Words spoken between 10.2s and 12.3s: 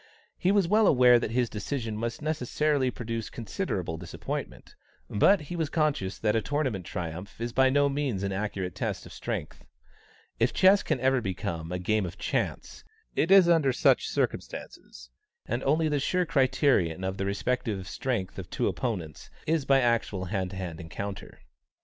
If chess can ever become a game of